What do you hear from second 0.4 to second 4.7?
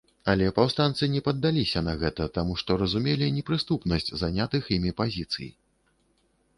паўстанцы не паддаліся на гэта, таму што разумелі непрыступнасць занятых